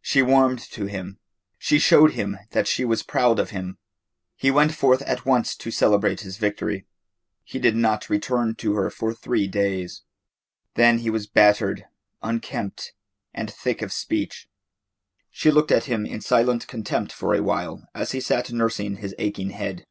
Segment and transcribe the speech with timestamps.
[0.00, 1.18] She warmed to him.
[1.58, 3.76] She showed him that she was proud of him.
[4.34, 6.86] He went forth at once to celebrate his victory.
[7.44, 10.00] He did not return to her for three days.
[10.76, 11.84] Then he was battered,
[12.22, 12.94] unkempt,
[13.34, 14.48] and thick of speech.
[15.30, 19.14] She looked at him in silent contempt for a while as he sat nursing his
[19.18, 19.84] aching head.